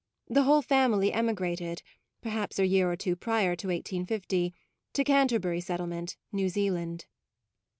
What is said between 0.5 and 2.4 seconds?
family emigrated per